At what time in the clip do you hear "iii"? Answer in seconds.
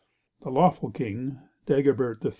2.25-2.29